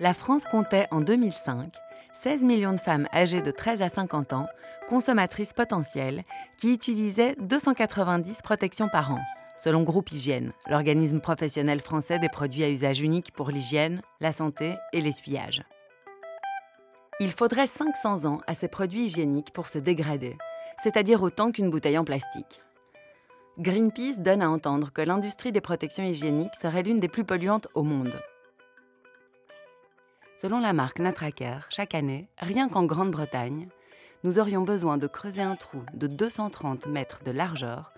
La 0.00 0.14
France 0.14 0.44
comptait 0.50 0.88
en 0.90 1.02
2005 1.02 1.70
16 2.14 2.44
millions 2.44 2.72
de 2.72 2.80
femmes 2.80 3.08
âgées 3.12 3.42
de 3.42 3.50
13 3.50 3.82
à 3.82 3.90
50 3.90 4.32
ans, 4.32 4.46
consommatrices 4.88 5.52
potentielles, 5.52 6.24
qui 6.56 6.72
utilisaient 6.72 7.36
290 7.40 8.40
protections 8.40 8.88
par 8.88 9.12
an, 9.12 9.20
selon 9.62 9.84
Groupe 9.84 10.10
Hygiène, 10.10 10.52
l'organisme 10.68 11.20
professionnel 11.20 11.80
français 11.80 12.18
des 12.18 12.28
produits 12.28 12.64
à 12.64 12.70
usage 12.70 13.00
unique 13.00 13.30
pour 13.32 13.50
l'hygiène, 13.50 14.02
la 14.20 14.32
santé 14.32 14.74
et 14.92 15.00
l'essuyage. 15.00 15.62
Il 17.20 17.30
faudrait 17.30 17.68
500 17.68 18.24
ans 18.24 18.40
à 18.48 18.54
ces 18.54 18.66
produits 18.66 19.04
hygiéniques 19.04 19.52
pour 19.52 19.68
se 19.68 19.78
dégrader, 19.78 20.36
c'est-à-dire 20.82 21.22
autant 21.22 21.52
qu'une 21.52 21.70
bouteille 21.70 21.96
en 21.96 22.04
plastique. 22.04 22.60
Greenpeace 23.58 24.18
donne 24.18 24.42
à 24.42 24.50
entendre 24.50 24.92
que 24.92 25.02
l'industrie 25.02 25.52
des 25.52 25.60
protections 25.60 26.02
hygiéniques 26.02 26.56
serait 26.60 26.82
l'une 26.82 26.98
des 26.98 27.08
plus 27.08 27.24
polluantes 27.24 27.68
au 27.74 27.84
monde. 27.84 28.20
Selon 30.34 30.58
la 30.58 30.72
marque 30.72 30.98
Natraker, 30.98 31.68
chaque 31.70 31.94
année, 31.94 32.28
rien 32.38 32.68
qu'en 32.68 32.82
Grande-Bretagne, 32.82 33.68
nous 34.24 34.40
aurions 34.40 34.62
besoin 34.62 34.98
de 34.98 35.06
creuser 35.06 35.42
un 35.42 35.54
trou 35.54 35.84
de 35.94 36.08
230 36.08 36.86
mètres 36.88 37.22
de 37.22 37.30
largeur 37.30 37.92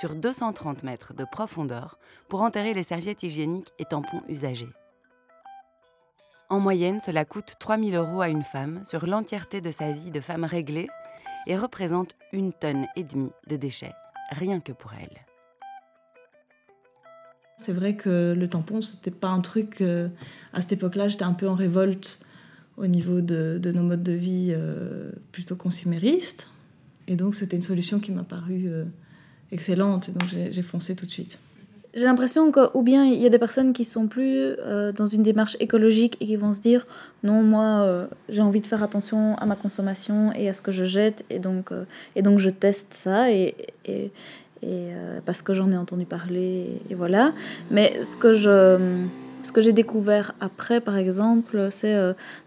sur 0.00 0.14
230 0.14 0.82
mètres 0.82 1.12
de 1.12 1.26
profondeur 1.30 1.98
pour 2.30 2.40
enterrer 2.40 2.72
les 2.72 2.82
serviettes 2.82 3.22
hygiéniques 3.22 3.68
et 3.78 3.84
tampons 3.84 4.22
usagés. 4.30 4.72
En 6.48 6.58
moyenne, 6.58 7.00
cela 7.00 7.26
coûte 7.26 7.56
3000 7.60 7.94
euros 7.96 8.22
à 8.22 8.30
une 8.30 8.42
femme 8.42 8.82
sur 8.86 9.06
l'entièreté 9.06 9.60
de 9.60 9.70
sa 9.70 9.92
vie 9.92 10.10
de 10.10 10.20
femme 10.20 10.44
réglée 10.44 10.88
et 11.46 11.54
représente 11.54 12.16
une 12.32 12.54
tonne 12.54 12.86
et 12.96 13.04
demie 13.04 13.32
de 13.48 13.56
déchets, 13.56 13.92
rien 14.30 14.60
que 14.60 14.72
pour 14.72 14.94
elle. 14.94 15.20
C'est 17.58 17.74
vrai 17.74 17.94
que 17.94 18.32
le 18.34 18.48
tampon, 18.48 18.80
c'était 18.80 19.10
pas 19.10 19.28
un 19.28 19.40
truc. 19.40 19.82
euh, 19.82 20.08
à 20.54 20.62
cette 20.62 20.72
époque-là, 20.72 21.08
j'étais 21.08 21.24
un 21.24 21.34
peu 21.34 21.46
en 21.46 21.54
révolte 21.54 22.20
au 22.78 22.86
niveau 22.86 23.20
de, 23.20 23.60
nos 23.74 23.82
modes 23.82 24.02
de 24.02 24.12
vie 24.12 24.48
euh, 24.50 25.12
plutôt 25.30 25.56
consuméristes. 25.56 26.48
Et 27.06 27.16
donc, 27.16 27.34
c'était 27.34 27.56
une 27.56 27.62
solution 27.62 28.00
qui 28.00 28.12
m'a 28.12 28.24
paru 28.24 28.64
euh, 28.66 28.86
excellente. 29.52 30.08
Et 30.08 30.12
donc, 30.12 30.28
j'ai 30.28 30.62
foncé 30.62 30.94
tout 30.94 31.06
de 31.06 31.10
suite. 31.10 31.40
J'ai 31.92 32.04
l'impression 32.04 32.52
que, 32.52 32.70
ou 32.74 32.82
bien 32.82 33.04
il 33.04 33.20
y 33.20 33.26
a 33.26 33.30
des 33.30 33.38
personnes 33.38 33.72
qui 33.72 33.84
sont 33.84 34.06
plus 34.06 34.54
euh, 34.60 34.92
dans 34.92 35.06
une 35.06 35.24
démarche 35.24 35.56
écologique 35.58 36.16
et 36.20 36.26
qui 36.26 36.36
vont 36.36 36.52
se 36.52 36.60
dire 36.60 36.86
non, 37.24 37.42
moi 37.42 37.82
euh, 37.82 38.06
j'ai 38.28 38.42
envie 38.42 38.60
de 38.60 38.66
faire 38.68 38.84
attention 38.84 39.36
à 39.38 39.46
ma 39.46 39.56
consommation 39.56 40.32
et 40.32 40.48
à 40.48 40.54
ce 40.54 40.62
que 40.62 40.70
je 40.70 40.84
jette 40.84 41.24
et 41.30 41.40
donc, 41.40 41.72
euh, 41.72 41.84
et 42.14 42.22
donc 42.22 42.38
je 42.38 42.48
teste 42.48 42.94
ça 42.94 43.32
et, 43.32 43.56
et, 43.86 44.12
et, 44.62 44.90
parce 45.26 45.42
que 45.42 45.52
j'en 45.52 45.72
ai 45.72 45.76
entendu 45.76 46.04
parler 46.04 46.80
et, 46.88 46.94
voilà. 46.94 47.32
Mais 47.70 48.02
ce 48.02 48.16
que 48.16 48.34
je. 48.34 49.06
Ce 49.42 49.52
que 49.52 49.62
j'ai 49.62 49.72
découvert 49.72 50.34
après, 50.38 50.82
par 50.82 50.98
exemple, 50.98 51.68
c'est 51.70 51.96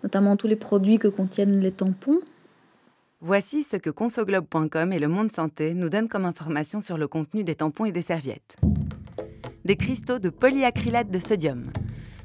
notamment 0.03 0.37
tous 0.37 0.45
les 0.45 0.55
produits 0.55 0.99
que 0.99 1.07
contiennent 1.07 1.59
les 1.59 1.71
tampons. 1.71 2.19
Voici 3.25 3.63
ce 3.63 3.77
que 3.77 3.89
consoglobe.com 3.89 4.91
et 4.91 4.99
le 4.99 5.07
Monde 5.07 5.31
Santé 5.31 5.73
nous 5.73 5.87
donnent 5.87 6.09
comme 6.09 6.25
information 6.25 6.81
sur 6.81 6.97
le 6.97 7.07
contenu 7.07 7.45
des 7.45 7.55
tampons 7.55 7.85
et 7.85 7.93
des 7.93 8.01
serviettes. 8.01 8.57
Des 9.63 9.77
cristaux 9.77 10.19
de 10.19 10.27
polyacrylate 10.27 11.09
de 11.09 11.19
sodium, 11.19 11.71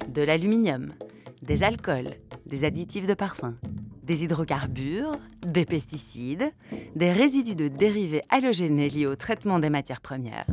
de 0.08 0.22
l'aluminium, 0.22 0.92
des 1.40 1.62
alcools, 1.62 2.16
des 2.46 2.64
additifs 2.64 3.06
de 3.06 3.14
parfum, 3.14 3.54
des 4.02 4.24
hydrocarbures, 4.24 5.12
des 5.46 5.64
pesticides, 5.64 6.50
des 6.96 7.12
résidus 7.12 7.54
de 7.54 7.68
dérivés 7.68 8.22
halogénés 8.28 8.88
liés 8.88 9.06
au 9.06 9.14
traitement 9.14 9.60
des 9.60 9.70
matières 9.70 10.00
premières, 10.00 10.48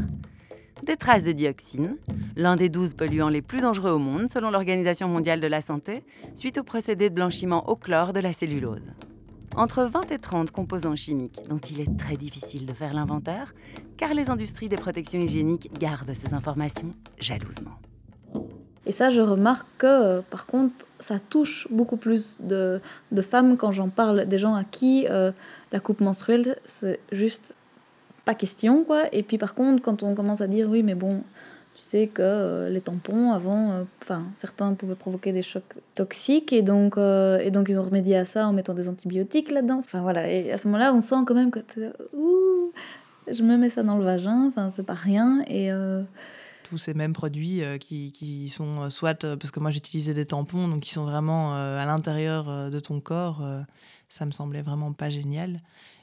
des 0.83 0.95
traces 0.95 1.23
de 1.23 1.31
dioxine, 1.31 1.97
l'un 2.35 2.55
des 2.55 2.69
12 2.69 2.93
polluants 2.93 3.29
les 3.29 3.41
plus 3.41 3.61
dangereux 3.61 3.93
au 3.93 3.99
monde 3.99 4.29
selon 4.29 4.51
l'Organisation 4.51 5.07
mondiale 5.07 5.41
de 5.41 5.47
la 5.47 5.61
santé, 5.61 6.03
suite 6.35 6.59
au 6.59 6.63
procédé 6.63 7.09
de 7.09 7.15
blanchiment 7.15 7.67
au 7.67 7.75
chlore 7.75 8.13
de 8.13 8.19
la 8.19 8.31
cellulose. 8.31 8.91
Entre 9.57 9.83
20 9.83 10.11
et 10.11 10.19
30 10.19 10.51
composants 10.51 10.97
chimiques 10.97 11.39
dont 11.47 11.57
il 11.57 11.79
est 11.79 11.97
très 11.97 12.17
difficile 12.17 12.65
de 12.65 12.73
faire 12.73 12.93
l'inventaire, 12.93 13.53
car 13.95 14.13
les 14.13 14.29
industries 14.29 14.67
des 14.67 14.75
protections 14.75 15.19
hygiéniques 15.19 15.71
gardent 15.79 16.13
ces 16.13 16.33
informations 16.33 16.93
jalousement. 17.19 17.79
Et 18.85 18.91
ça, 18.91 19.11
je 19.11 19.21
remarque 19.21 19.65
que, 19.77 19.87
euh, 19.87 20.21
par 20.29 20.45
contre, 20.45 20.85
ça 20.99 21.19
touche 21.19 21.69
beaucoup 21.71 21.95
plus 21.95 22.35
de, 22.41 22.81
femmes 23.21 23.55
quand 23.55 23.71
j'en 23.71 23.87
parle, 23.87 24.25
des 24.25 24.37
gens 24.37 24.55
à 24.55 24.65
qui 24.65 25.07
euh, 25.09 25.31
la 25.71 25.79
coupe 25.79 26.01
menstruelle, 26.01 26.57
c'est 26.65 26.99
juste 27.13 27.53
pas 28.25 28.35
question, 28.35 28.83
quoi. 28.83 29.03
Et 29.13 29.23
puis, 29.23 29.37
par 29.37 29.55
contre, 29.55 29.81
quand 29.81 30.03
on 30.03 30.15
commence 30.15 30.41
à 30.41 30.47
dire, 30.47 30.69
oui, 30.69 30.83
mais 30.83 30.95
bon, 30.95 31.23
sais 31.81 32.07
que 32.07 32.21
euh, 32.21 32.69
les 32.69 32.81
tampons, 32.81 33.31
avant, 33.31 33.71
euh, 33.71 33.83
enfin, 34.01 34.25
certains 34.35 34.73
pouvaient 34.73 34.95
provoquer 34.95 35.31
des 35.31 35.41
chocs 35.41 35.63
toxiques, 35.95 36.53
et 36.53 36.61
donc, 36.61 36.97
euh, 36.97 37.39
et 37.39 37.51
donc 37.51 37.67
ils 37.69 37.79
ont 37.79 37.83
remédié 37.83 38.17
à 38.17 38.25
ça 38.25 38.47
en 38.47 38.53
mettant 38.53 38.73
des 38.73 38.87
antibiotiques 38.87 39.51
là-dedans. 39.51 39.79
Enfin, 39.79 40.01
voilà. 40.01 40.31
Et 40.31 40.51
à 40.51 40.57
ce 40.57 40.67
moment-là, 40.67 40.93
on 40.93 41.01
sent 41.01 41.15
quand 41.25 41.35
même 41.35 41.51
que, 41.51 41.59
ouh, 42.13 42.71
je 43.29 43.43
me 43.43 43.57
mets 43.57 43.69
ça 43.69 43.83
dans 43.83 43.97
le 43.97 44.03
vagin, 44.03 44.47
enfin, 44.47 44.71
c'est 44.75 44.85
pas 44.85 44.93
rien, 44.93 45.43
et... 45.47 45.69
tous 46.63 46.77
ces 46.77 46.93
mêmes 46.93 47.13
produits 47.13 47.61
qui, 47.79 48.11
qui 48.11 48.49
sont 48.49 48.89
soit 48.89 49.21
parce 49.21 49.51
que 49.51 49.59
moi 49.59 49.69
j'utilisais 49.69 50.15
des 50.15 50.25
tampons 50.25 50.67
donc 50.67 50.81
qui 50.81 50.93
sont 50.93 51.05
vraiment 51.05 51.53
à 51.53 51.85
l'intérieur 51.85 52.71
de 52.71 52.79
ton 52.79 52.99
corps 52.99 53.43
ça 54.09 54.25
me 54.25 54.31
semblait 54.31 54.63
vraiment 54.63 54.91
pas 54.91 55.11
génial 55.11 55.61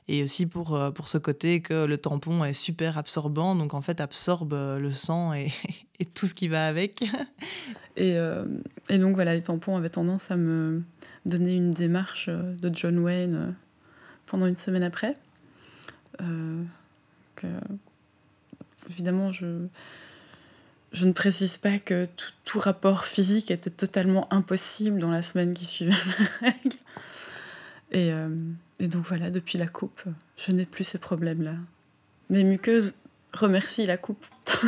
et 0.09 0.23
aussi 0.23 0.47
pour, 0.47 0.75
euh, 0.75 0.91
pour 0.91 1.09
ce 1.09 1.19
côté 1.19 1.61
que 1.61 1.85
le 1.85 1.97
tampon 1.97 2.45
est 2.45 2.55
super 2.55 2.99
absorbant 2.99 3.55
donc 3.55 3.75
en 3.75 3.83
fait 3.83 4.01
absorbe 4.01 4.53
euh, 4.53 4.79
le 4.79 4.91
sang 4.91 5.33
et, 5.33 5.53
tout 6.15 6.27
ce 6.27 6.35
qui 6.35 6.49
va 6.49 6.67
avec 6.67 7.05
Et, 7.97 8.17
euh, 8.17 8.47
et 8.89 8.97
donc 8.97 9.15
voilà, 9.15 9.35
les 9.35 9.43
tampons 9.43 9.77
avaient 9.77 9.91
tendance 9.91 10.31
à 10.31 10.37
me 10.37 10.83
donner 11.27 11.53
une 11.53 11.73
démarche 11.73 12.31
de 12.31 12.75
John 12.75 12.99
Wayne 12.99 13.55
pendant 14.25 14.47
une 14.47 14.57
semaine 14.57 14.83
après. 14.83 15.13
Évidemment, 18.89 19.31
je, 19.31 19.67
je 20.93 21.07
ne 21.07 21.13
précise 21.13 21.57
pas 21.59 21.79
que 21.79 22.07
tout, 22.17 22.31
tout 22.45 22.59
rapport 22.59 23.05
physique 23.05 23.51
était 23.51 23.71
totalement 23.71 24.33
impossible 24.33 24.99
dans 24.99 25.11
la 25.11 25.21
semaine 25.21 25.55
qui 25.55 25.67
suivait 25.67 25.91
ma 25.91 26.49
règle. 26.49 26.77
Et, 27.93 28.11
euh, 28.11 28.35
et 28.81 28.89
donc 28.89 29.05
voilà, 29.07 29.31
depuis 29.31 29.59
la 29.59 29.67
coupe, 29.67 30.03
je 30.37 30.51
n'ai 30.53 30.67
plus 30.67 30.85
ces 30.85 30.99
problèmes-là. 30.99 31.57
Mes 32.31 32.43
muqueuses 32.43 32.95
remercient 33.35 33.87
la 33.87 33.99
coupe. 33.99 34.25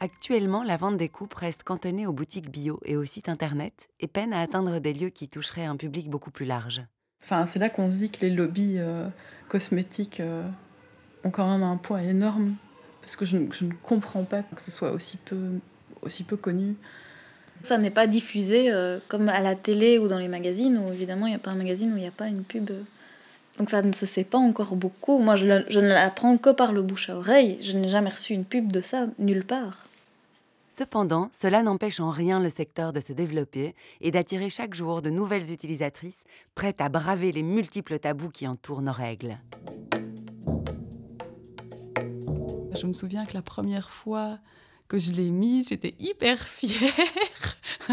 Actuellement, 0.00 0.62
la 0.62 0.76
vente 0.76 0.96
des 0.96 1.08
coupes 1.08 1.34
reste 1.34 1.64
cantonnée 1.64 2.06
aux 2.06 2.12
boutiques 2.12 2.50
bio 2.50 2.80
et 2.84 2.96
aux 2.96 3.04
sites 3.04 3.28
internet 3.28 3.88
et 4.00 4.06
peine 4.06 4.32
à 4.32 4.40
atteindre 4.40 4.78
des 4.78 4.94
lieux 4.94 5.10
qui 5.10 5.28
toucheraient 5.28 5.64
un 5.64 5.76
public 5.76 6.08
beaucoup 6.08 6.30
plus 6.30 6.46
large. 6.46 6.82
Enfin, 7.22 7.46
c'est 7.46 7.58
là 7.58 7.68
qu'on 7.68 7.92
se 7.92 7.98
dit 7.98 8.10
que 8.10 8.20
les 8.20 8.30
lobbies 8.30 8.78
euh, 8.78 9.08
cosmétiques 9.48 10.20
euh, 10.20 10.48
ont 11.24 11.30
quand 11.30 11.50
même 11.50 11.64
un 11.64 11.76
poids 11.76 12.00
énorme. 12.02 12.54
Parce 13.02 13.16
que 13.16 13.24
je 13.24 13.36
ne 13.36 13.72
comprends 13.82 14.22
pas 14.24 14.42
que 14.42 14.60
ce 14.60 14.70
soit 14.70 14.92
aussi 14.92 15.16
peu, 15.16 15.58
aussi 16.02 16.24
peu 16.24 16.36
connu. 16.36 16.74
Ça 17.62 17.76
n'est 17.76 17.90
pas 17.90 18.06
diffusé 18.06 18.70
euh, 18.70 18.98
comme 19.08 19.28
à 19.28 19.40
la 19.40 19.54
télé 19.56 19.98
ou 19.98 20.06
dans 20.08 20.18
les 20.18 20.28
magazines, 20.28 20.78
où 20.78 20.92
évidemment 20.92 21.26
il 21.26 21.30
n'y 21.30 21.36
a 21.36 21.40
pas 21.40 21.50
un 21.50 21.56
magazine 21.56 21.92
où 21.92 21.96
il 21.96 22.00
n'y 22.02 22.06
a 22.06 22.12
pas 22.12 22.28
une 22.28 22.44
pub. 22.44 22.70
Donc 23.58 23.70
ça 23.70 23.82
ne 23.82 23.92
se 23.92 24.06
sait 24.06 24.22
pas 24.24 24.38
encore 24.38 24.76
beaucoup. 24.76 25.18
Moi 25.18 25.34
je, 25.34 25.44
le- 25.46 25.64
je 25.68 25.80
ne 25.80 25.88
l'apprends 25.88 26.36
que 26.38 26.50
par 26.50 26.72
le 26.72 26.82
bouche 26.82 27.10
à 27.10 27.16
oreille. 27.16 27.58
Je 27.62 27.76
n'ai 27.76 27.88
jamais 27.88 28.10
reçu 28.10 28.32
une 28.32 28.44
pub 28.44 28.70
de 28.70 28.80
ça 28.80 29.06
nulle 29.18 29.44
part. 29.44 29.86
Cependant, 30.70 31.28
cela 31.32 31.62
n'empêche 31.64 31.98
en 31.98 32.10
rien 32.10 32.38
le 32.40 32.50
secteur 32.50 32.92
de 32.92 33.00
se 33.00 33.12
développer 33.12 33.74
et 34.00 34.12
d'attirer 34.12 34.50
chaque 34.50 34.74
jour 34.74 35.02
de 35.02 35.10
nouvelles 35.10 35.50
utilisatrices 35.50 36.22
prêtes 36.54 36.80
à 36.80 36.88
braver 36.88 37.32
les 37.32 37.42
multiples 37.42 37.98
tabous 37.98 38.28
qui 38.28 38.46
entourent 38.46 38.82
nos 38.82 38.92
règles. 38.92 39.38
Je 42.74 42.86
me 42.86 42.92
souviens 42.92 43.24
que 43.24 43.34
la 43.34 43.42
première 43.42 43.90
fois 43.90 44.38
que 44.88 44.98
je 44.98 45.12
l'ai 45.12 45.30
mise, 45.30 45.68
j'étais 45.68 45.94
hyper 46.00 46.38
fière. 46.38 46.92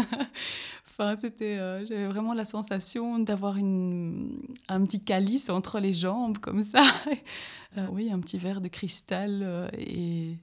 enfin, 0.86 1.16
c'était, 1.20 1.58
euh, 1.58 1.86
j'avais 1.86 2.06
vraiment 2.06 2.32
la 2.32 2.46
sensation 2.46 3.18
d'avoir 3.18 3.58
une, 3.58 4.40
un 4.68 4.84
petit 4.86 5.00
calice 5.00 5.50
entre 5.50 5.78
les 5.78 5.92
jambes, 5.92 6.38
comme 6.38 6.62
ça. 6.62 6.82
Euh, 7.78 7.86
oui, 7.92 8.10
un 8.10 8.20
petit 8.20 8.38
verre 8.38 8.62
de 8.62 8.68
cristal. 8.68 9.40
euh, 9.42 9.68
et 9.76 10.38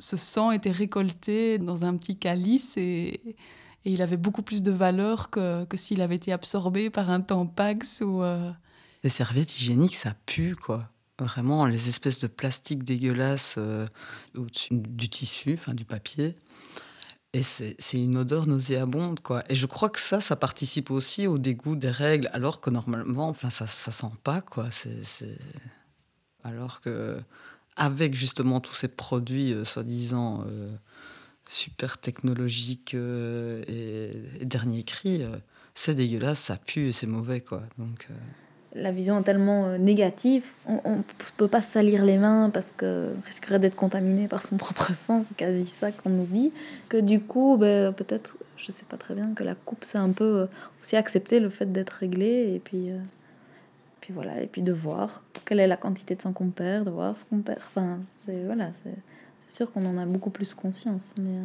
ce 0.00 0.16
sang 0.16 0.50
était 0.50 0.72
récolté 0.72 1.58
dans 1.58 1.84
un 1.84 1.96
petit 1.96 2.16
calice 2.16 2.76
et, 2.76 3.36
il 3.84 4.02
avait 4.02 4.16
beaucoup 4.16 4.42
plus 4.42 4.64
de 4.64 4.72
valeur 4.72 5.30
que, 5.30 5.64
que 5.66 5.76
s'il 5.76 6.02
avait 6.02 6.16
été 6.16 6.32
absorbé 6.32 6.90
par 6.90 7.08
un 7.08 7.20
tampax 7.20 8.00
ou... 8.00 8.22
Les 9.04 9.10
serviettes 9.10 9.56
hygiéniques, 9.56 9.94
ça 9.94 10.14
pue, 10.26 10.56
quoi. 10.56 10.90
Vraiment, 11.20 11.66
les 11.66 11.90
espèces 11.90 12.18
de 12.20 12.26
plastique 12.26 12.82
dégueulasses 12.82 13.56
euh, 13.58 13.86
au-dessus 14.34 14.70
du 14.72 15.10
tissu, 15.10 15.52
enfin 15.52 15.74
du 15.74 15.84
papier. 15.84 16.34
Et 17.32 17.42
c'est 17.42 17.76
une 17.92 18.16
odeur 18.16 18.46
nauséabonde, 18.48 19.20
quoi. 19.20 19.44
Et 19.48 19.54
je 19.54 19.66
crois 19.66 19.90
que 19.90 20.00
ça, 20.00 20.20
ça 20.20 20.34
participe 20.34 20.90
aussi 20.90 21.26
au 21.26 21.38
dégoût 21.38 21.76
des 21.76 21.90
règles, 21.90 22.28
alors 22.32 22.60
que 22.60 22.70
normalement, 22.70 23.28
enfin, 23.28 23.50
ça, 23.50 23.68
ça 23.68 23.92
sent 23.92 24.10
pas, 24.24 24.40
quoi. 24.40 24.68
C'est, 24.72 25.38
Alors 26.42 26.80
que, 26.80 27.18
avec 27.76 28.14
justement 28.14 28.60
tous 28.60 28.74
ces 28.74 28.88
produits 28.88 29.52
euh, 29.52 29.64
soi-disant 29.64 30.42
euh, 30.46 30.74
super 31.48 31.98
technologiques 31.98 32.94
et, 32.94 34.12
et 34.40 34.44
dernier 34.44 34.84
cri, 34.84 35.22
c'est 35.74 35.94
dégueulasse, 35.94 36.40
ça 36.40 36.56
pue 36.56 36.88
et 36.88 36.92
c'est 36.92 37.06
mauvais, 37.06 37.42
quoi. 37.42 37.62
Donc. 37.78 38.08
La 38.74 38.92
vision 38.92 39.18
est 39.18 39.24
tellement 39.24 39.66
euh, 39.66 39.78
négative. 39.78 40.46
On 40.66 40.98
ne 40.98 41.02
peut 41.36 41.48
pas 41.48 41.60
salir 41.60 42.04
les 42.04 42.18
mains 42.18 42.50
parce 42.50 42.72
qu'on 42.78 43.10
risquerait 43.26 43.58
d'être 43.58 43.74
contaminé 43.74 44.28
par 44.28 44.42
son 44.42 44.56
propre 44.58 44.94
sang. 44.94 45.24
C'est 45.28 45.36
quasi 45.36 45.66
ça 45.66 45.90
qu'on 45.90 46.10
nous 46.10 46.26
dit. 46.26 46.52
Que 46.88 46.98
du 46.98 47.20
coup, 47.20 47.56
ben, 47.58 47.92
peut-être, 47.92 48.36
je 48.56 48.70
sais 48.70 48.84
pas 48.84 48.96
très 48.96 49.14
bien, 49.14 49.34
que 49.34 49.42
la 49.42 49.56
coupe, 49.56 49.84
c'est 49.84 49.98
un 49.98 50.10
peu 50.10 50.24
euh, 50.42 50.46
aussi 50.80 50.96
accepter 50.96 51.40
le 51.40 51.50
fait 51.50 51.72
d'être 51.72 51.90
réglé. 51.94 52.54
Et 52.54 52.60
puis, 52.60 52.90
euh, 52.90 52.98
puis 54.00 54.12
voilà, 54.12 54.40
et 54.40 54.46
puis 54.46 54.62
de 54.62 54.72
voir 54.72 55.24
quelle 55.44 55.58
est 55.58 55.66
la 55.66 55.76
quantité 55.76 56.14
de 56.14 56.22
sang 56.22 56.32
qu'on 56.32 56.50
perd, 56.50 56.86
de 56.86 56.90
voir 56.90 57.18
ce 57.18 57.24
qu'on 57.24 57.40
perd. 57.40 57.60
Enfin, 57.66 57.98
c'est 58.24 58.44
voilà, 58.44 58.70
sûr 59.48 59.72
qu'on 59.72 59.84
en 59.84 59.98
a 59.98 60.06
beaucoup 60.06 60.30
plus 60.30 60.54
conscience. 60.54 61.14
Mais 61.18 61.40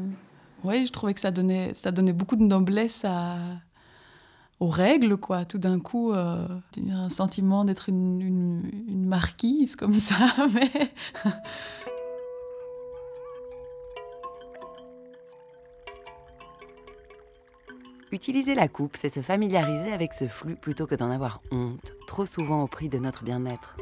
Oui, 0.63 0.85
je 0.85 0.91
trouvais 0.91 1.15
que 1.15 1.19
ça 1.19 1.31
donnait, 1.31 1.73
ça 1.73 1.91
donnait 1.91 2.13
beaucoup 2.13 2.35
de 2.35 2.43
noblesse 2.43 3.01
à, 3.03 3.39
règles, 4.69 5.17
quoi. 5.17 5.45
Tout 5.45 5.57
d'un 5.57 5.79
coup, 5.79 6.11
euh, 6.11 6.47
un 6.89 7.09
sentiment 7.09 7.65
d'être 7.65 7.89
une, 7.89 8.21
une 8.87 9.05
marquise 9.05 9.75
comme 9.75 9.93
ça, 9.93 10.15
mais... 10.53 10.91
Utiliser 18.11 18.55
la 18.55 18.69
coupe, 18.69 18.95
c'est 18.95 19.09
se 19.09 19.21
familiariser 19.21 19.91
avec 19.91 20.13
ce 20.13 20.27
flux 20.27 20.55
plutôt 20.55 20.87
que 20.87 20.95
d'en 20.95 21.11
avoir 21.11 21.41
honte, 21.51 21.91
trop 22.07 22.25
souvent 22.25 22.63
au 22.63 22.67
prix 22.67 22.87
de 22.87 22.97
notre 22.97 23.25
bien-être. 23.25 23.75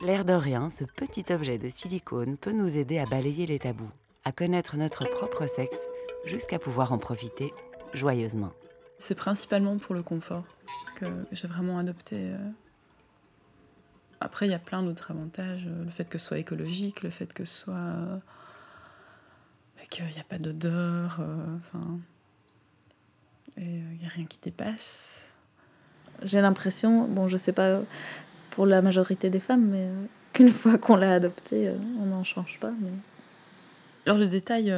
L'air 0.00 0.24
de 0.24 0.32
rien, 0.32 0.70
ce 0.70 0.84
petit 0.84 1.24
objet 1.30 1.58
de 1.58 1.68
silicone 1.68 2.36
peut 2.36 2.52
nous 2.52 2.78
aider 2.78 2.98
à 2.98 3.04
balayer 3.04 3.46
les 3.46 3.58
tabous, 3.58 3.90
à 4.24 4.32
connaître 4.32 4.76
notre 4.76 5.04
propre 5.10 5.46
sexe, 5.46 5.86
jusqu'à 6.24 6.58
pouvoir 6.58 6.92
en 6.92 6.98
profiter 6.98 7.52
joyeusement. 7.92 8.52
C'est 8.98 9.14
principalement 9.14 9.78
pour 9.78 9.94
le 9.94 10.02
confort 10.02 10.44
que 10.96 11.06
j'ai 11.32 11.46
vraiment 11.48 11.78
adopté. 11.78 12.16
euh. 12.32 12.36
Après, 14.20 14.46
il 14.46 14.50
y 14.50 14.54
a 14.54 14.58
plein 14.58 14.82
d'autres 14.82 15.10
avantages. 15.12 15.64
euh, 15.68 15.84
Le 15.84 15.90
fait 15.90 16.04
que 16.04 16.18
ce 16.18 16.26
soit 16.26 16.38
écologique, 16.38 17.02
le 17.02 17.10
fait 17.10 17.32
que 17.32 17.44
ce 17.44 17.64
soit. 17.64 17.74
euh, 17.74 18.18
qu'il 19.90 20.04
n'y 20.04 20.20
a 20.20 20.24
pas 20.24 20.38
d'odeur, 20.38 21.18
enfin. 21.56 21.98
et 23.56 23.64
il 23.64 23.98
n'y 23.98 24.04
a 24.04 24.10
rien 24.10 24.26
qui 24.26 24.36
dépasse. 24.42 25.24
J'ai 26.24 26.42
l'impression, 26.42 27.08
bon, 27.08 27.26
je 27.26 27.38
sais 27.38 27.54
pas 27.54 27.80
pour 28.50 28.66
la 28.66 28.82
majorité 28.82 29.30
des 29.30 29.40
femmes, 29.40 29.64
mais 29.66 29.88
qu'une 30.34 30.50
fois 30.50 30.76
qu'on 30.76 30.96
l'a 30.96 31.14
adopté, 31.14 31.72
on 32.00 32.04
n'en 32.04 32.22
change 32.22 32.60
pas. 32.60 32.70
Mais... 32.82 32.90
Alors, 34.04 34.18
le 34.18 34.26
détail 34.28 34.74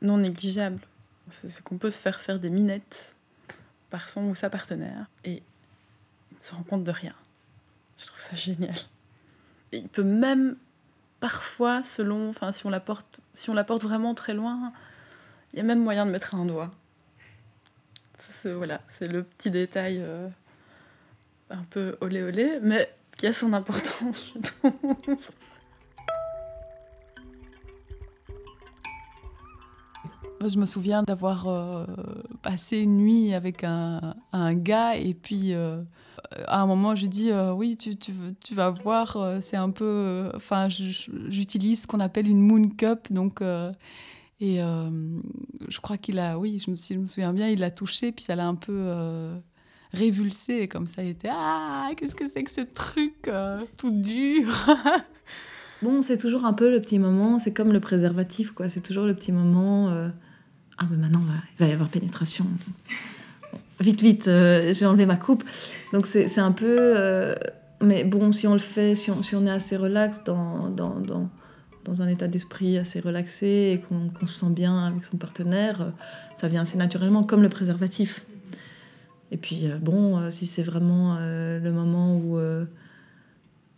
non 0.00 0.18
négligeable, 0.18 0.78
c'est 1.30 1.60
qu'on 1.64 1.78
peut 1.78 1.90
se 1.90 1.98
faire 1.98 2.20
faire 2.20 2.38
des 2.38 2.50
minettes 2.50 3.15
par 3.96 4.10
son 4.10 4.24
ou 4.28 4.34
sa 4.34 4.50
partenaire 4.50 5.06
et 5.24 5.42
il 6.30 6.36
ne 6.38 6.42
se 6.42 6.52
rend 6.54 6.62
compte 6.64 6.84
de 6.84 6.90
rien. 6.90 7.14
Je 7.96 8.04
trouve 8.06 8.20
ça 8.20 8.36
génial. 8.36 8.76
Et 9.72 9.78
il 9.78 9.88
peut 9.88 10.02
même 10.04 10.56
parfois, 11.18 11.82
selon, 11.82 12.28
enfin, 12.28 12.52
si 12.52 12.66
on 12.66 12.68
la 12.70 12.78
porte, 12.78 13.20
si 13.32 13.48
on 13.48 13.54
la 13.54 13.64
vraiment 13.86 14.12
très 14.12 14.34
loin, 14.34 14.70
il 15.54 15.56
y 15.56 15.60
a 15.60 15.64
même 15.64 15.82
moyen 15.82 16.04
de 16.04 16.10
mettre 16.10 16.34
un 16.34 16.44
doigt. 16.44 16.70
C'est- 18.18 18.52
voilà, 18.52 18.82
c'est 18.90 19.08
le 19.08 19.22
petit 19.22 19.50
détail 19.50 20.00
euh, 20.02 20.28
un 21.48 21.62
peu 21.70 21.96
olé 22.02 22.22
olé, 22.22 22.58
mais 22.60 22.94
qui 23.16 23.26
a 23.26 23.32
son 23.32 23.54
importance. 23.54 24.34
Je 30.44 30.58
me 30.58 30.66
souviens 30.66 31.02
d'avoir 31.02 31.48
euh, 31.48 31.84
passé 32.42 32.78
une 32.78 32.96
nuit 32.98 33.34
avec 33.34 33.64
un, 33.64 34.14
un 34.32 34.54
gars 34.54 34.96
et 34.96 35.14
puis 35.14 35.54
euh, 35.54 35.82
à 36.46 36.60
un 36.60 36.66
moment 36.66 36.94
je 36.94 37.02
lui 37.02 37.08
dis 37.08 37.30
euh, 37.30 37.52
oui 37.52 37.76
tu, 37.76 37.96
tu, 37.96 38.54
vas 38.54 38.70
voir 38.70 39.16
euh, 39.16 39.38
c'est 39.40 39.56
un 39.56 39.70
peu 39.70 39.84
euh, 39.84 40.30
enfin 40.34 40.68
j'utilise 40.68 41.82
ce 41.82 41.86
qu'on 41.86 42.00
appelle 42.00 42.28
une 42.28 42.40
moon 42.40 42.68
cup 42.68 43.10
donc 43.10 43.40
euh, 43.40 43.72
et 44.40 44.62
euh, 44.62 44.90
je 45.68 45.80
crois 45.80 45.96
qu'il 45.96 46.18
a 46.18 46.38
oui 46.38 46.62
je 46.64 46.70
me, 46.70 46.76
si 46.76 46.94
je 46.94 46.98
me 46.98 47.06
souviens 47.06 47.32
bien 47.32 47.48
il 47.48 47.60
l'a 47.60 47.70
touché 47.70 48.12
puis 48.12 48.24
ça 48.24 48.36
l'a 48.36 48.46
un 48.46 48.54
peu 48.54 48.74
euh, 48.74 49.36
révulsé 49.92 50.68
comme 50.68 50.86
ça 50.86 51.02
il 51.02 51.10
était 51.10 51.30
ah 51.32 51.88
qu'est-ce 51.96 52.14
que 52.14 52.28
c'est 52.28 52.42
que 52.42 52.50
ce 52.50 52.60
truc 52.60 53.28
euh, 53.28 53.60
tout 53.78 53.90
dur 53.92 54.46
Bon, 55.82 56.00
c'est 56.00 56.16
toujours 56.16 56.46
un 56.46 56.54
peu 56.54 56.70
le 56.70 56.80
petit 56.80 56.98
moment, 56.98 57.38
c'est 57.38 57.52
comme 57.52 57.70
le 57.70 57.80
préservatif, 57.80 58.52
quoi. 58.52 58.66
C'est 58.70 58.80
toujours 58.80 59.04
le 59.04 59.14
petit 59.14 59.30
moment. 59.30 59.88
euh, 59.90 60.08
ah, 60.78 60.84
ben 60.90 60.98
maintenant, 60.98 61.22
il 61.58 61.64
va 61.64 61.70
y 61.70 61.72
avoir 61.72 61.88
pénétration. 61.88 62.46
Vite, 63.80 64.02
vite, 64.02 64.28
euh, 64.28 64.74
j'ai 64.74 64.86
enlevé 64.86 65.06
ma 65.06 65.16
coupe. 65.16 65.44
Donc, 65.92 66.06
c'est 66.06 66.38
un 66.38 66.52
peu. 66.52 66.76
euh, 66.78 67.34
mais 67.82 68.04
bon, 68.04 68.32
si 68.32 68.46
on 68.46 68.52
le 68.52 68.58
fait, 68.58 68.94
si 68.94 69.10
on, 69.10 69.22
si 69.22 69.34
on 69.34 69.46
est 69.46 69.50
assez 69.50 69.76
relax, 69.76 70.24
dans, 70.24 70.68
dans, 70.68 70.98
dans, 71.00 71.28
dans 71.84 72.02
un 72.02 72.08
état 72.08 72.26
d'esprit 72.26 72.78
assez 72.78 73.00
relaxé 73.00 73.74
et 73.74 73.80
qu'on 73.80 74.08
qu'on 74.08 74.26
se 74.26 74.38
sent 74.38 74.50
bien 74.50 74.86
avec 74.86 75.04
son 75.04 75.18
partenaire, 75.18 75.80
euh, 75.80 75.90
ça 76.36 76.48
vient 76.48 76.62
assez 76.62 76.78
naturellement, 76.78 77.22
comme 77.22 77.42
le 77.42 77.50
préservatif. 77.50 78.24
Et 79.30 79.36
puis, 79.36 79.68
bon, 79.80 80.30
si 80.30 80.46
c'est 80.46 80.62
vraiment 80.62 81.18
le 81.18 81.70
moment 81.72 82.16
où. 82.16 82.38